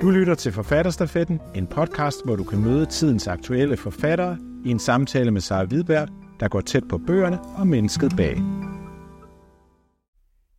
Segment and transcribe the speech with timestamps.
[0.00, 4.78] Du lytter til Forfatterstafetten, en podcast, hvor du kan møde tidens aktuelle forfattere i en
[4.78, 6.08] samtale med Sara Hvidberg,
[6.40, 8.36] der går tæt på bøgerne og mennesket bag.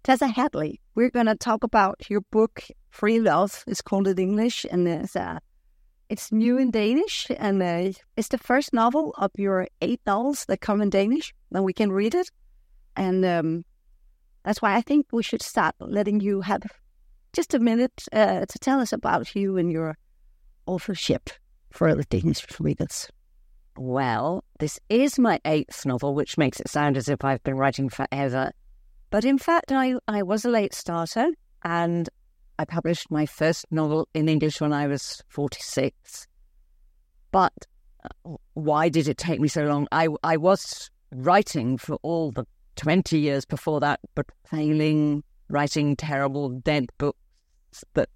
[0.03, 4.65] Tessa Hadley, we're going to talk about your book, Free Love, it's called in English,
[4.71, 5.37] and uh, it's, uh,
[6.13, 10.61] it's new in Danish, and uh, it's the first novel of your eight novels that
[10.61, 12.29] come in Danish, and we can read it.
[12.95, 13.65] And um,
[14.45, 16.61] that's why I think we should start letting you have
[17.33, 19.97] just a minute uh, to tell us about you and your
[20.65, 21.29] authorship
[21.71, 23.09] for the Danish readers.
[23.77, 27.89] Well, this is my eighth novel, which makes it sound as if I've been writing
[27.89, 28.51] forever.
[29.09, 31.29] But in fact, I, I was a late starter
[31.63, 32.09] and
[32.59, 36.27] I published my first novel in English when I was 46.
[37.31, 37.53] But
[38.03, 39.87] uh, why did it take me so long?
[39.91, 46.49] I, I was writing for all the 20 years before that, but failing, writing terrible,
[46.49, 47.20] dead books
[47.93, 48.09] that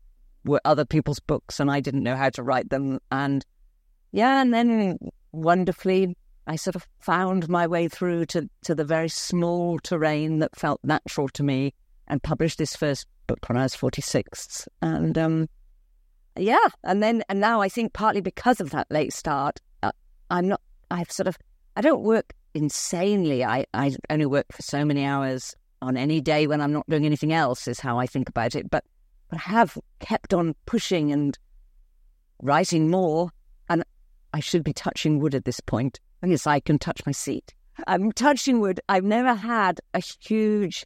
[0.44, 3.00] were other people's books, and I didn't know how to write them.
[3.12, 3.46] And
[4.12, 4.98] yeah, and then
[5.32, 6.16] wonderfully,
[6.48, 10.80] I sort of found my way through to, to the very small terrain that felt
[10.84, 11.74] natural to me
[12.08, 14.68] and published this first book when I was 46.
[14.82, 15.50] And um,
[16.38, 19.92] yeah, and then, and now I think partly because of that late start, uh,
[20.30, 21.38] I'm not, I've sort of,
[21.76, 23.44] I don't work insanely.
[23.44, 27.06] I, I only work for so many hours on any day when I'm not doing
[27.06, 28.70] anything else, is how I think about it.
[28.70, 28.84] But,
[29.30, 31.38] but I have kept on pushing and
[32.42, 33.32] writing more.
[33.70, 33.84] And
[34.34, 36.00] I should be touching wood at this point.
[36.24, 37.54] Guess I can touch my seat.
[37.88, 38.80] I'm touching wood.
[38.90, 40.86] I've never had a huge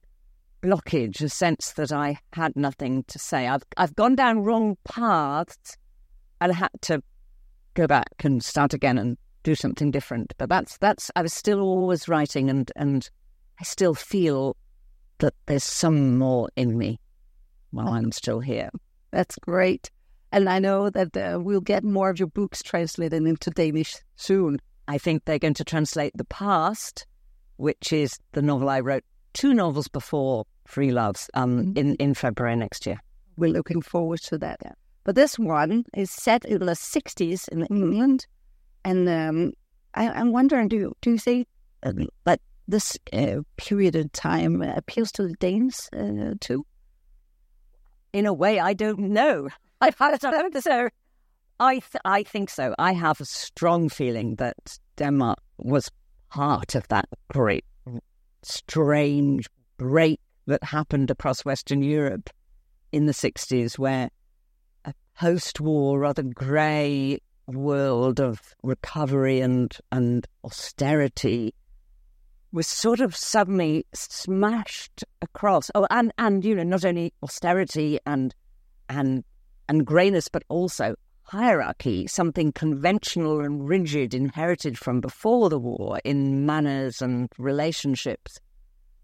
[0.62, 3.48] blockage, a sense that I had nothing to say.
[3.48, 5.78] I've I've gone down wrong paths
[6.42, 7.02] and had to
[7.74, 10.34] go back and start again and do something different.
[10.38, 13.10] But that's that's I was still always writing and and
[13.60, 14.58] I still feel
[15.20, 17.00] that there's some more in me
[17.72, 18.70] while I'm still here.
[19.12, 19.90] That's great.
[20.32, 24.60] And I know that uh, we'll get more of your books translated into Danish soon.
[24.88, 27.06] I think they're going to translate The Past,
[27.58, 31.78] which is the novel I wrote two novels before Free Loves um, mm-hmm.
[31.78, 33.00] in, in February next year.
[33.38, 34.58] We're looking forward to that.
[34.64, 34.74] Yeah.
[35.04, 38.28] But this one is set in the 60s in England.
[38.86, 39.54] And um,
[39.96, 41.48] I, am wondering, do you, do you think
[41.84, 41.94] uh,
[42.26, 46.66] that this uh, period of time appeals to the Danes uh, too?
[48.14, 49.50] In a way, I don't know.
[49.82, 50.90] I've had it so
[51.60, 52.74] I th- I think so.
[52.80, 55.92] I have a strong feeling that Denmark was
[56.30, 57.66] part of that great,
[58.44, 62.30] strange break that happened across Western Europe
[62.92, 64.10] in the 60s, where
[64.86, 71.54] a post war, rather grey world of recovery and, and austerity
[72.52, 75.70] was sort of suddenly smashed across.
[75.76, 78.34] Oh, and, and you know, not only austerity and
[78.90, 79.24] and
[79.68, 80.96] and greyness, but also
[81.30, 88.40] hierarchy, something conventional and rigid inherited from before the war in manners and relationships.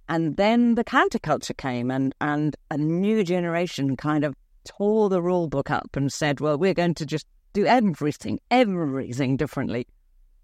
[0.10, 4.36] And then the counterculture came and, and a new generation kind of
[4.66, 9.38] tore the rule book up and said, well, we're going to just do everything, everything
[9.38, 9.86] differently.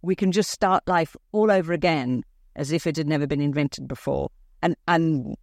[0.04, 2.24] We can just start life all over again
[2.56, 4.30] as if it had never been invented before.
[4.62, 5.36] And and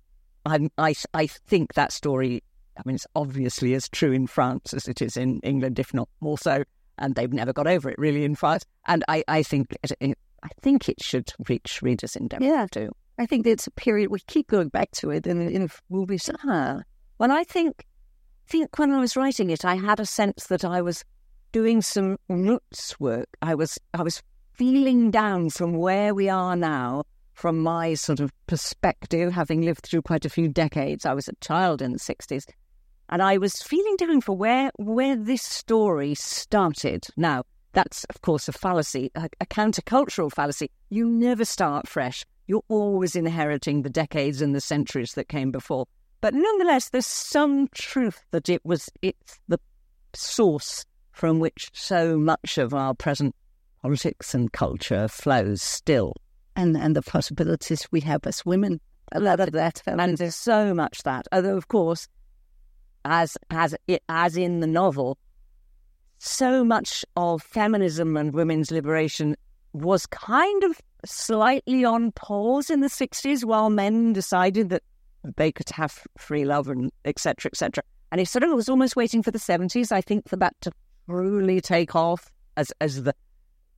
[0.47, 2.43] I I, I think that story
[2.79, 6.09] I mean, it's obviously as true in France as it is in England, if not
[6.21, 6.63] more so.
[6.97, 8.65] And they've never got over it really in France.
[8.87, 12.67] And I, I think it, I think it should reach readers in Denmark yeah.
[12.71, 12.93] too.
[13.19, 16.31] I think it's a period we keep going back to it in, in movies.
[16.45, 16.83] Ah,
[17.19, 17.85] well, I think
[18.47, 21.05] think when I was writing it, I had a sense that I was
[21.51, 23.29] doing some roots work.
[23.43, 24.23] I was I was
[24.59, 30.03] feeling down from where we are now from my sort of perspective, having lived through
[30.03, 31.07] quite a few decades.
[31.07, 32.45] I was a child in the 60s.
[33.09, 37.07] And I was feeling down for where where this story started.
[37.17, 40.71] Now, that's of course a fallacy, a, a countercultural fallacy.
[40.91, 42.27] You never start fresh.
[42.49, 45.87] You're always inheriting the decades and the centuries that came before.
[46.21, 49.61] But nonetheless, there's some truth that it was it's the
[50.15, 53.37] source from which so much of our present
[53.83, 56.15] politics and culture flows still.
[56.57, 58.81] And and the possibilities we have as women.
[59.13, 59.83] A lot of that.
[59.87, 61.27] And there's so much that.
[61.33, 62.09] Although of course
[63.05, 63.75] as as
[64.09, 65.19] as in the novel,
[66.19, 69.37] so much of feminism and women's liberation
[69.73, 74.83] was kind of slightly on pause in the 60s while men decided that
[75.37, 79.23] they could have free love and etc etc and it sort of was almost waiting
[79.23, 80.73] for the 70s i think for that to
[81.09, 83.15] truly take off as as the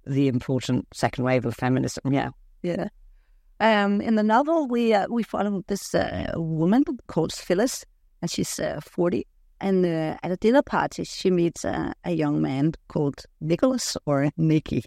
[0.07, 2.31] the important second wave of feminism yeah
[2.63, 2.89] yeah
[3.61, 7.85] um, in the novel we uh, we follow this uh, woman called phyllis
[8.23, 9.27] and she's uh, 40.
[9.61, 14.31] and uh, at a dinner party, she meets a, a young man called Nicholas or
[14.37, 14.85] Nicky.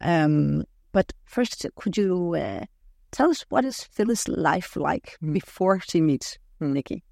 [0.00, 2.64] Um, but first, could you uh,
[3.12, 7.02] tell us what is Phyllis' life like before she meets Nicky?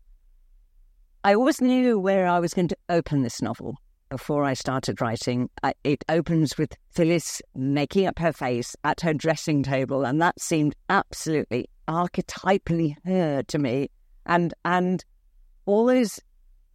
[1.23, 3.77] I always knew where I was going to open this novel
[4.15, 5.51] before I started writing.
[5.65, 10.41] I, it opens with Phyllis making up her face at her dressing table, and that
[10.41, 13.91] seemed absolutely archetypally her to me.
[14.25, 15.05] And and
[15.67, 16.21] all those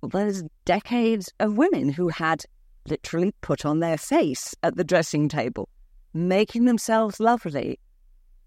[0.04, 2.44] those decades of women who had
[2.86, 5.70] literally put on their face at the dressing table,
[6.14, 7.80] making themselves lovely,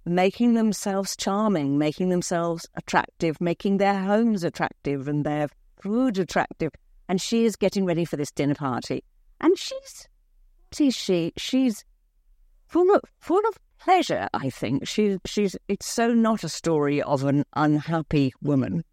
[0.05, 5.49] making themselves charming, making themselves attractive, making their homes attractive and their
[5.81, 6.73] food attractive.
[7.09, 9.05] And she is getting ready for this dinner party.
[9.41, 10.09] And she's,
[10.71, 11.33] what is she?
[11.37, 11.85] She's
[12.67, 14.87] full of, full of pleasure, I think.
[14.87, 18.85] She, she's, it's so not a story of an unhappy woman.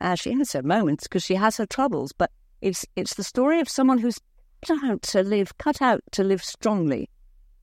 [0.00, 2.30] Uh, she has her moments because she has her troubles, but
[2.60, 4.18] it's, it's the story of someone who's
[4.66, 7.08] cut out to live, cut out to live strongly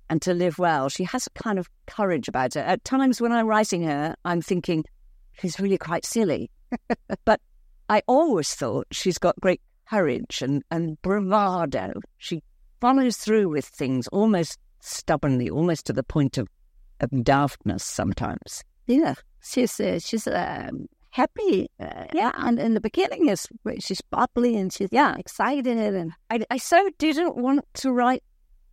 [0.10, 0.90] and to live well.
[0.90, 2.62] She has a kind of courage about her.
[2.62, 4.84] At times when I'm writing her, I'm thinking
[5.34, 6.50] she's really quite silly.
[7.26, 7.42] but
[7.90, 11.94] I always thought she's got great courage and, and bravado.
[12.18, 12.44] She
[12.82, 16.48] follows through with things almost stubbornly, almost to the point of,
[17.00, 18.64] of daftness sometimes.
[18.88, 21.68] Yeah, she's uh, she's um, happy.
[21.80, 23.48] Uh, yeah, and in the beginning, is
[23.80, 28.24] she's bubbly and she's yeah excited, and I, I so didn't want to write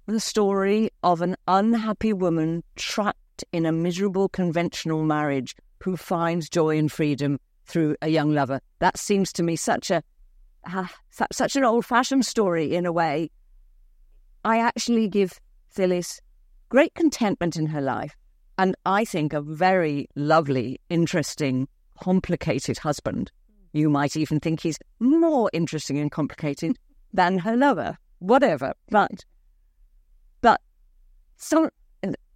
[0.06, 6.76] the story of an unhappy woman trapped in a miserable conventional marriage who finds joy
[6.76, 8.60] and freedom through a young lover.
[8.80, 10.02] That seems to me such a
[10.64, 10.86] uh,
[11.32, 13.30] such an old-fashioned story in a way.
[14.44, 16.20] I actually give Phyllis
[16.68, 18.16] great contentment in her life,
[18.58, 21.68] and I think a very lovely, interesting,
[22.00, 23.30] complicated husband.
[23.72, 26.76] You might even think he's more interesting and complicated
[27.12, 27.96] than her lover.
[28.18, 29.24] Whatever, but
[30.42, 30.60] but
[31.36, 31.70] some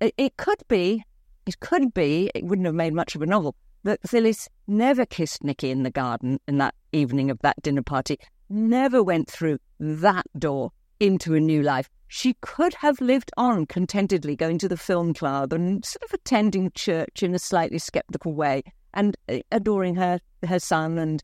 [0.01, 1.03] it could be,
[1.47, 3.55] it could be, it wouldn't have made much of a novel
[3.87, 8.19] that Phyllis never kissed Nicky in the garden in that evening of that dinner party,
[8.51, 11.89] never went through that door into a new life.
[12.09, 16.73] She could have lived on contentedly going to the film club and sort of attending
[16.75, 21.23] church in a slightly skeptical way and uh, adoring her her son and,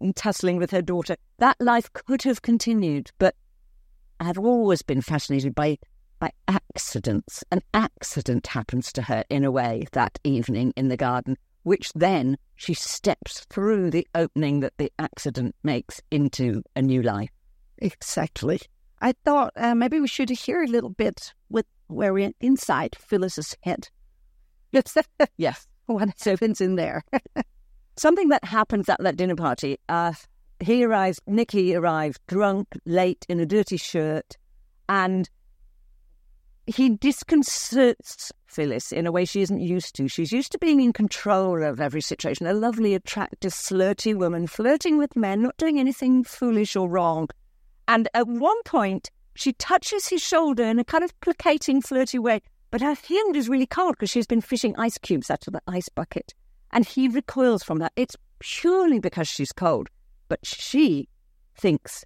[0.00, 1.16] and tussling with her daughter.
[1.38, 3.34] That life could have continued, but
[4.20, 5.78] I've always been fascinated by
[6.18, 7.42] by accidents.
[7.50, 12.38] An accident happens to her in a way that evening in the garden which then
[12.54, 17.30] she steps through the opening that the accident makes into a new life.
[17.78, 18.60] Exactly.
[19.00, 23.56] I thought uh, maybe we should hear a little bit with where we're inside Phyllis's
[23.62, 23.88] head.
[24.72, 24.96] yes.
[25.36, 25.66] Yes.
[25.86, 27.02] What happens in there?
[27.96, 29.78] Something that happens at that dinner party.
[29.88, 30.14] Uh,
[30.60, 34.36] he arrives, Nicky arrives drunk, late, in a dirty shirt,
[34.88, 35.28] and
[36.66, 40.08] he disconcerts Phyllis in a way she isn't used to.
[40.08, 44.96] She's used to being in control of every situation, a lovely, attractive, flirty woman, flirting
[44.96, 47.28] with men, not doing anything foolish or wrong.
[47.88, 52.40] And at one point, she touches his shoulder in a kind of placating, flirty way,
[52.70, 55.62] but her hand is really cold because she's been fishing ice cubes out of the
[55.66, 56.32] ice bucket.
[56.70, 57.92] And he recoils from that.
[57.96, 59.88] It's purely because she's cold,
[60.28, 61.08] but she
[61.56, 62.04] thinks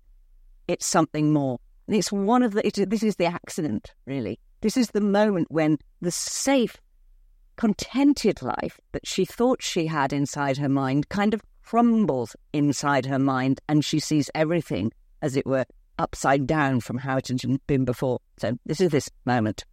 [0.66, 1.58] it's something more.
[1.86, 4.38] And it's one of the, it, this is the accident, really.
[4.60, 6.76] This is the moment when the safe,
[7.56, 13.18] contented life that she thought she had inside her mind kind of crumbles inside her
[13.18, 15.66] mind and she sees everything, as it were,
[15.98, 18.20] upside down from how it had been before.
[18.38, 19.64] So this is this moment.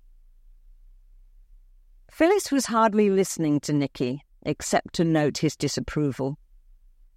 [2.11, 6.37] Phyllis was hardly listening to Nicky, except to note his disapproval.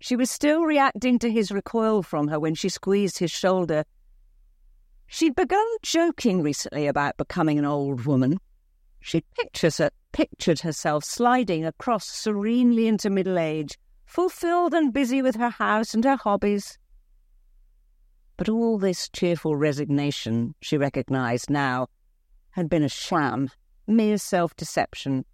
[0.01, 3.85] She was still reacting to his recoil from her when she squeezed his shoulder
[5.11, 8.39] She'd begun joking recently about becoming an old woman.
[9.01, 15.37] She pictures her, pictured herself sliding across serenely into middle age, fulfilled and busy with
[15.37, 16.79] her house and her hobbies.
[18.37, 21.89] But all this cheerful resignation, she recognized now,
[22.51, 23.51] had been a sham,
[23.87, 25.25] mere self deception.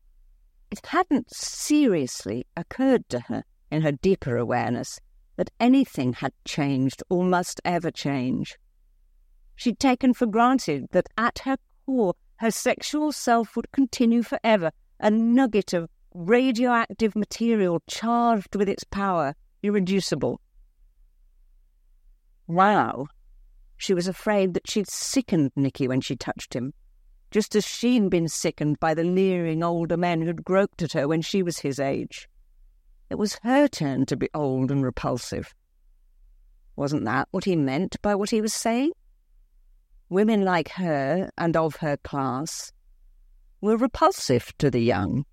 [0.70, 5.00] It hadn't seriously occurred to her in her deeper awareness
[5.34, 8.56] that anything had changed or must ever change.
[9.56, 11.56] She'd taken for granted that at her
[11.86, 18.84] core, her sexual self would continue forever, a nugget of radioactive material charged with its
[18.84, 20.40] power, irreducible.
[22.46, 23.06] Wow.
[23.76, 26.74] She was afraid that she'd sickened Nicky when she touched him,
[27.30, 31.22] just as she'd been sickened by the leering older men who'd groped at her when
[31.22, 32.28] she was his age.
[33.10, 35.54] It was her turn to be old and repulsive.
[36.76, 38.90] wasn't that what he meant by what he was saying?
[40.08, 42.72] Women like her and of her class
[43.60, 45.24] were repulsive to the young.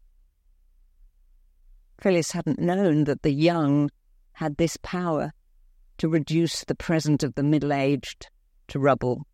[2.01, 3.89] Phyllis hadn't known that the young
[4.33, 5.33] had this power
[5.97, 8.29] to reduce the present of the middle aged
[8.69, 9.27] to rubble.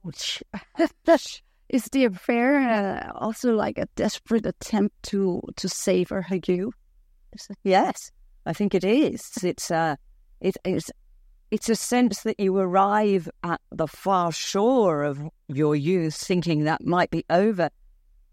[0.00, 0.42] Which
[1.68, 6.74] is the affair uh, also like a desperate attempt to to savor her youth?
[7.62, 8.10] Yes,
[8.44, 9.22] I think it is.
[9.42, 9.96] It's a,
[10.40, 10.90] it is,
[11.52, 16.82] it's a sense that you arrive at the far shore of your youth, thinking that
[16.82, 17.68] might be over,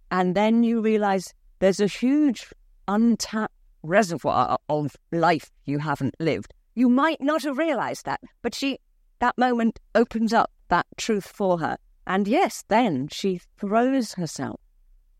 [0.10, 2.48] and then you realize there's a huge
[2.88, 6.54] untapped reservoir of life you haven't lived.
[6.76, 8.80] You might not have realized that, but she,
[9.20, 11.76] that moment opens up that truth for her.
[12.08, 14.62] And yes, then she throws herself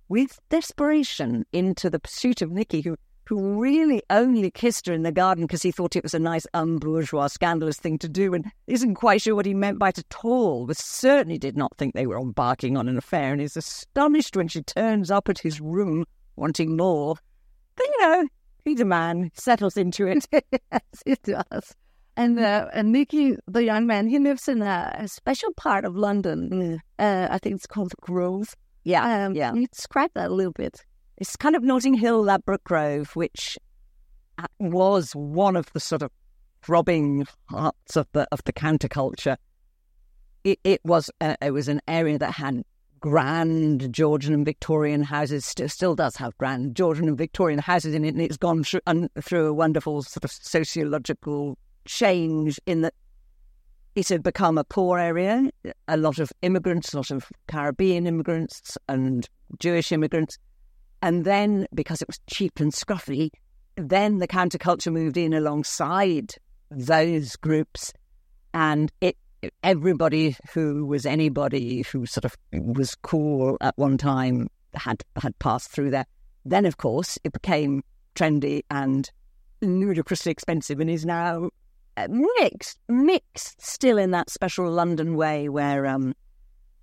[0.08, 2.96] with desperation into the pursuit of Nicky, who,
[3.30, 6.48] who really only kissed her in the garden because he thought it was a nice
[6.56, 10.16] unbourgeois, scandalous thing to do and isn't quite sure what he meant by it at
[10.24, 14.36] all, but certainly did not think they were embarking on an affair and is astonished
[14.36, 16.06] when she turns up at his room
[16.38, 17.18] wanting more.
[17.76, 18.28] But, you know,
[18.66, 20.28] he's a man, settles into it.
[20.32, 21.76] yes, it does.
[22.18, 25.96] And uh, and Nicky, the young man, he lives in a, a special part of
[25.96, 26.50] London.
[26.50, 26.80] Mm.
[26.98, 28.56] Uh, I think it's called Grove.
[28.84, 29.52] Yeah, Um, yeah.
[29.52, 30.84] Can you describe that a little bit?
[31.20, 33.58] It's kind of Notting Hill, Ladbroke Grove, which
[34.38, 36.12] uh, was one of the sort of
[36.62, 39.36] throbbing hearts of the of the counterculture.
[40.46, 42.64] It, it was uh, it was an area that had
[43.02, 45.46] grand Georgian and Victorian houses.
[45.46, 48.82] Still, still does have grand Georgian and Victorian houses in it, and it's gone through,
[48.88, 52.94] un, through a wonderful sort of sociological change in that
[53.96, 55.50] it had become a poor area.
[55.90, 59.28] A lot of immigrants, a lot of Caribbean immigrants, and
[59.60, 60.38] Jewish immigrants.
[61.02, 63.32] And then, because it was cheap and scruffy,
[63.78, 66.36] then the counterculture moved in alongside
[66.70, 67.94] those groups,
[68.54, 69.18] and it
[69.64, 75.72] everybody who was anybody who sort of was cool at one time had had passed
[75.72, 76.06] through there.
[76.46, 77.84] Then, of course, it became
[78.16, 79.10] trendy and
[79.62, 81.50] ludicrously expensive, and is now
[81.98, 86.14] uh, mixed, mixed still in that special London way where um,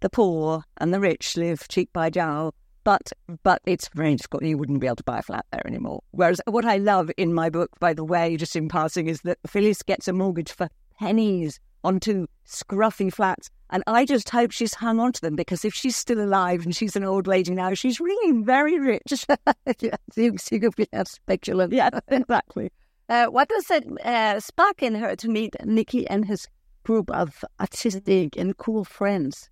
[0.00, 2.54] the poor and the rich live cheek by jowl.
[2.86, 3.12] But
[3.42, 4.44] but it's very difficult.
[4.44, 6.04] You wouldn't be able to buy a flat there anymore.
[6.12, 9.38] Whereas what I love in my book, by the way, just in passing, is that
[9.44, 10.68] Phyllis gets a mortgage for
[11.00, 13.50] pennies on two scruffy flats.
[13.70, 16.76] And I just hope she's hung on to them because if she's still alive and
[16.76, 19.26] she's an old lady now, she's really very rich.
[19.80, 21.72] you, you could be a speculum.
[21.72, 22.70] yeah, exactly.
[23.08, 26.46] Uh, what does it uh, spark in her to meet Nicky and his
[26.84, 29.50] group of artistic and cool friends?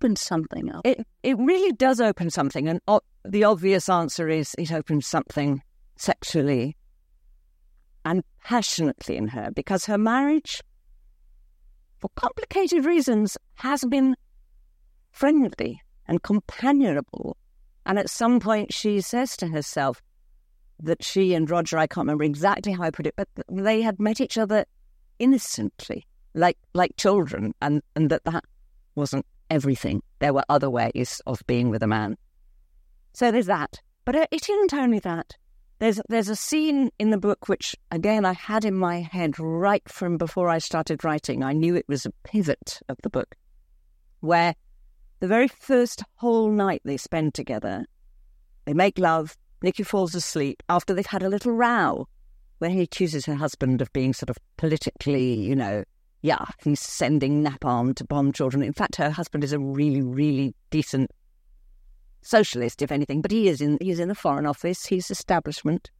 [0.00, 0.86] Open something up.
[0.86, 5.62] It it really does open something, and o- the obvious answer is it opens something
[5.96, 6.74] sexually
[8.06, 10.62] and passionately in her because her marriage,
[11.98, 14.16] for complicated reasons, has been
[15.10, 17.36] friendly and companionable.
[17.84, 20.00] And at some point, she says to herself
[20.82, 24.00] that she and Roger, I can't remember exactly how I put it, but they had
[24.00, 24.64] met each other
[25.18, 28.44] innocently, like like children, and, and that that
[28.94, 30.02] wasn't everything.
[30.20, 32.16] There were other ways of being with a man.
[33.12, 33.80] So there's that.
[34.04, 35.36] But it isn't only that.
[35.78, 39.86] There's there's a scene in the book which again I had in my head right
[39.88, 41.42] from before I started writing.
[41.42, 43.34] I knew it was a pivot of the book,
[44.20, 44.54] where
[45.20, 47.86] the very first whole night they spend together,
[48.66, 49.36] they make love.
[49.62, 52.08] Nicky falls asleep after they've had a little row,
[52.58, 55.84] where he accuses her husband of being sort of politically, you know,
[56.22, 58.62] yeah, he's sending napalm to bomb children.
[58.62, 61.10] In fact, her husband is a really, really decent
[62.22, 65.90] socialist, if anything, but he is in he's in the foreign office, he's establishment.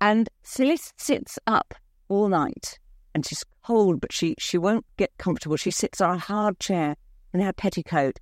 [0.00, 1.74] And Celeste sits up
[2.08, 2.78] all night
[3.14, 5.56] and she's cold, but she, she won't get comfortable.
[5.56, 6.96] She sits on a hard chair
[7.32, 8.18] in her petticoat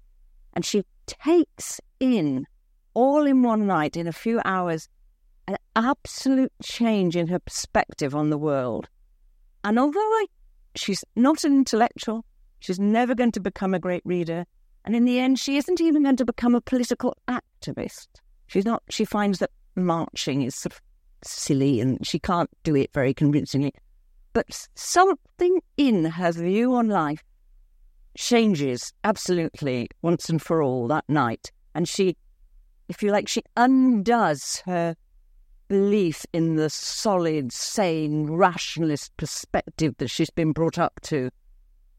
[0.55, 2.47] and she takes in
[2.95, 4.89] all in one night, in a few hours,
[5.49, 8.89] an absolute change in her perspective on the world.
[9.65, 10.27] And although I,
[10.75, 12.25] she's not an intellectual,
[12.61, 14.45] she's never going to become a great reader,
[14.85, 18.09] and in the end, she isn't even going to become a political activist.
[18.47, 18.83] She's not.
[18.91, 20.81] She finds that marching is sort of
[21.23, 23.73] silly, and she can't do it very convincingly.
[24.35, 27.25] But something in her view on life
[28.17, 32.17] changes absolutely once and for all that night, and she,
[32.89, 34.97] if you like, she undoes her
[35.75, 41.31] belief in the solid, sane, rationalist perspective that she's been brought up to.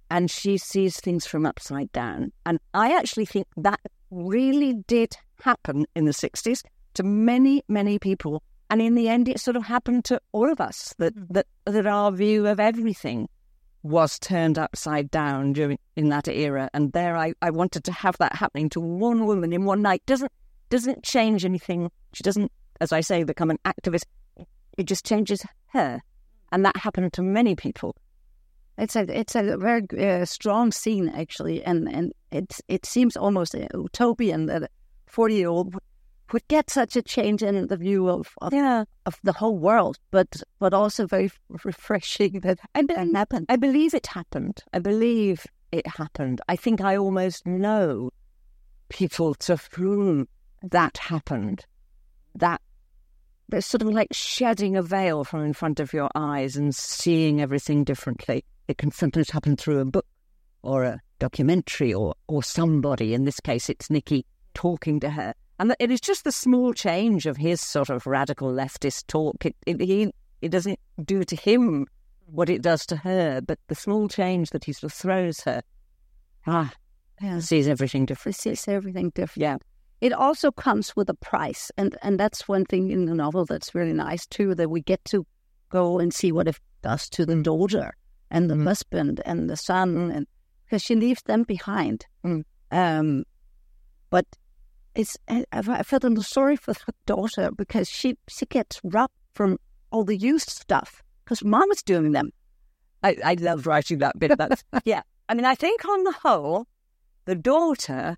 [0.10, 2.32] And she sees things from upside down.
[2.46, 6.64] And I actually think that really did happen in the 60s
[6.94, 10.62] to many, many people And in the end, it sort of happened to all of
[10.62, 11.26] us that, hmm.
[11.32, 13.28] that, that our view of everything
[13.84, 16.70] was turned upside down during in that era.
[16.74, 20.02] And there I, I wanted to have that happening to one woman in one night.
[20.06, 20.32] Doesn't
[20.70, 21.92] doesn't change anything.
[22.14, 22.52] She doesn't,
[22.82, 24.04] as I say, become an activist.
[24.78, 26.02] It just changes her.
[26.52, 27.96] And that happened to many people.
[28.78, 33.56] It's a it's a very uh, strong scene actually, and and it it seems almost
[33.74, 34.70] utopian that a
[35.08, 35.76] forty year old
[36.34, 38.84] would get such a change in the view of, of Yeah.
[39.06, 41.32] of the whole world, but but also very
[41.64, 43.46] refreshing that And that happened.
[43.48, 44.62] I believe it happened.
[44.74, 46.42] I believe it happened.
[46.50, 48.10] I think I almost know
[48.90, 50.28] people to whom
[50.64, 51.66] that happened.
[52.36, 52.62] That
[53.50, 57.42] there's sort of like shedding a veil from in front of your eyes and seeing
[57.42, 58.44] everything differently.
[58.68, 60.06] It can sometimes happen through a book
[60.64, 63.14] or a documentary or, or somebody.
[63.14, 64.26] In this case, it's Nicky
[64.56, 65.34] talking to her.
[65.60, 69.46] And it is just the small change of his sort of radical leftist talk.
[69.46, 70.12] It, it, he,
[70.42, 71.86] it doesn't do to him
[72.26, 75.62] what it does to her, but the small change that he sort of throws her,
[76.48, 76.74] ah,
[77.22, 77.40] Yeah.
[77.40, 78.52] sees everything This differently.
[78.54, 79.42] is everything different.
[79.44, 79.58] Yeah.
[80.06, 83.74] It also comes with a price, and and that's one thing in the novel that's
[83.74, 84.54] really nice too.
[84.54, 85.26] That we get to
[85.70, 87.88] go and see what it does to the daughter
[88.30, 88.66] and the Mm.
[88.66, 90.28] husband and the son, and
[90.66, 92.06] because she leaves them behind.
[92.24, 92.44] Mm.
[92.70, 93.24] Um,
[94.12, 94.26] but
[94.94, 99.18] it's I, I felt a little sorry for the daughter because she she gets robbed
[99.34, 99.58] from
[99.92, 102.30] all the used stuff because mom is doing them.
[103.02, 104.38] I, I love writing that bit.
[104.38, 105.02] That's, yeah.
[105.30, 106.68] I mean, I think on the whole,
[107.26, 108.18] the daughter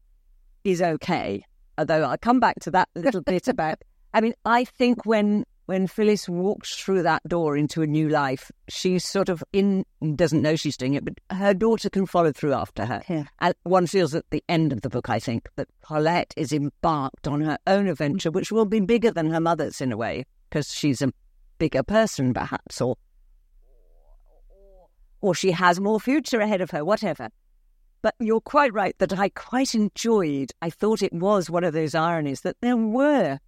[0.64, 1.46] is okay.
[1.78, 3.82] Although I'll come back to that little bit about.
[4.14, 8.52] I mean, I think when when Phyllis walks through that door into a new life,
[8.70, 12.54] she's sort of in doesn't know she's doing it, but her daughter can follow through
[12.54, 13.04] after her.
[13.10, 13.26] Yeah.
[13.40, 17.28] And one feels at the end of the book, I think, that Colette is embarked
[17.28, 20.74] on her own adventure, which will be bigger than her mother's in a way, because
[20.74, 21.12] she's a
[21.58, 22.96] bigger person, perhaps, or
[25.20, 27.30] or she has more future ahead of her, whatever.
[28.02, 30.52] But you're quite right that I quite enjoyed.
[30.62, 33.40] I thought it was one of those ironies that there were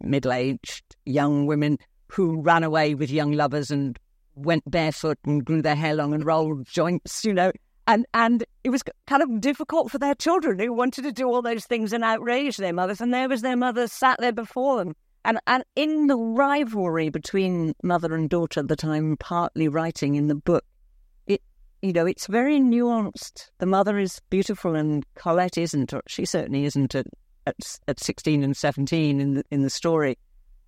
[0.00, 3.98] middle aged young women who ran away with young lovers and
[4.34, 7.52] went barefoot and grew their hair long and rolled joints, you know.
[7.86, 11.42] And and it was kind of difficult for their children who wanted to do all
[11.42, 13.00] those things and outrage their mothers.
[13.00, 14.94] And there was their mother sat there before them.
[15.24, 20.34] And and in the rivalry between mother and daughter that I'm partly writing in the
[20.34, 20.64] book,
[21.82, 23.50] you know, it's very nuanced.
[23.58, 27.06] The mother is beautiful and Colette isn't, or she certainly isn't at
[27.44, 27.56] at,
[27.88, 30.16] at sixteen and seventeen in the in the story.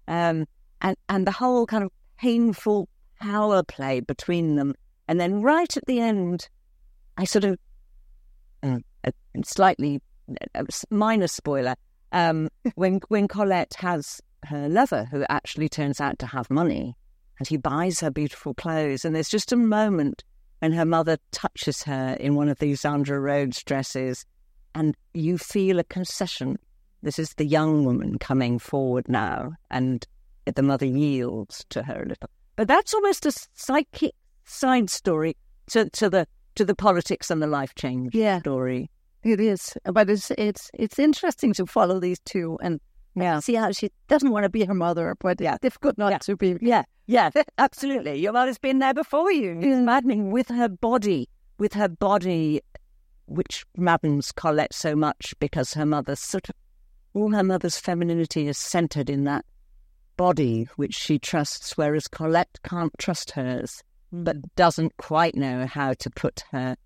[0.09, 0.46] Um
[0.83, 2.88] and and the whole kind of painful
[3.20, 4.74] power play between them.
[5.07, 6.48] And then right at the end,
[7.16, 7.59] I sort of,
[8.62, 9.12] uh, a
[9.44, 10.03] slightly
[10.55, 11.77] a minor spoiler,
[12.12, 16.96] um, when when Colette has her lover, who actually turns out to have money,
[17.38, 20.24] and he buys her beautiful clothes, and there's just a moment
[20.61, 24.25] when her mother touches her in one of these Zandra Rhodes dresses,
[24.75, 26.59] and you feel a concession.
[27.03, 30.07] This is the young woman coming forward now, and
[30.47, 32.31] the mother yields to her a little.
[32.57, 34.14] But that's almost a psychic
[34.45, 35.37] side story
[35.71, 38.38] to, to the to the politics and the life change Yeah.
[38.38, 38.90] story.
[39.25, 42.81] It is, but it's it's it's interesting to follow these two and
[43.14, 43.40] Yeah.
[43.40, 45.55] see how she doesn't want to be her mother, but Yeah.
[45.55, 46.18] it's difficult not Yeah.
[46.18, 46.57] to be.
[46.61, 48.18] Yeah, yeah, absolutely.
[48.20, 49.59] Your mother's been there before you.
[49.61, 52.61] It's maddening with her body, with her body,
[53.27, 56.55] which maddens Colette so much because her mother's sort of
[57.14, 59.44] all her mother's femininity is centered in that
[60.16, 64.42] body which she trusts, whereas Colette can't trust hers, but hmm.
[64.57, 66.77] doesn't quite know how to put her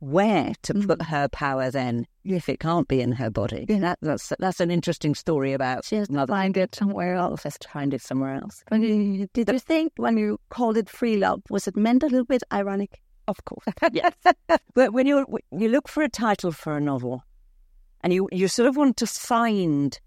[0.00, 0.86] where to mm.
[0.86, 3.66] put her power then if it can't be in her body.
[3.68, 6.32] That, that's that's an interesting story about She has to mother.
[6.32, 7.44] find it somewhere else.
[7.44, 8.64] Has to find it somewhere else.
[8.72, 12.24] You- did you think when you called it free love, was it meant a little
[12.24, 13.00] bit ironic?
[13.28, 14.14] Of course, yes.
[14.74, 17.22] but when you you look for a title for a novel,
[18.00, 20.00] and you you sort of want to find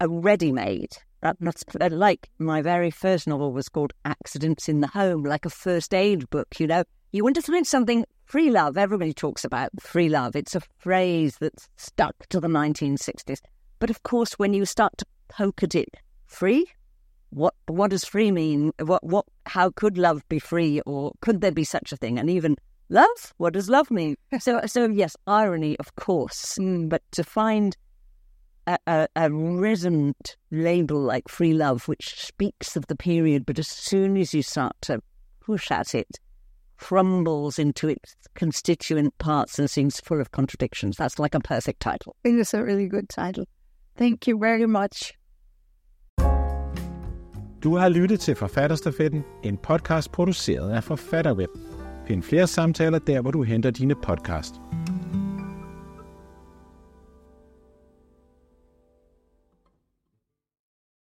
[0.00, 0.96] a ready-made.
[1.20, 5.44] That, that's uh, like my very first novel was called Accidents in the Home, like
[5.44, 6.48] a first aid book.
[6.58, 8.78] You know, you want to find something free love.
[8.78, 10.34] Everybody talks about free love.
[10.34, 13.40] It's a phrase that's stuck to the 1960s.
[13.78, 15.90] But of course, when you start to poke at it,
[16.24, 16.66] free.
[17.28, 18.72] What what does free mean?
[18.78, 19.26] What what?
[19.44, 22.18] How could love be free, or could there be such a thing?
[22.18, 22.56] And even
[22.88, 23.34] love.
[23.36, 24.16] What does love mean?
[24.40, 26.56] So so yes, irony, of course.
[26.58, 26.88] Mm.
[26.88, 27.76] But to find
[28.66, 33.68] a, a, a resonant label like free love, which speaks of the period, but as
[33.68, 35.02] soon as you start to
[35.40, 36.18] push at it,
[36.88, 40.96] crumbles into its constituent parts and seems full of contradictions.
[40.96, 42.12] That's like a perfect title.
[42.24, 43.44] I think it's a really good title.
[43.98, 45.12] Thank you very much.
[47.62, 51.50] Du har lyttet til Forfatterstafetten, en podcast produceret af Forfatterweb.
[52.06, 54.54] Find flere samtaler der, hvor du henter dine podcast.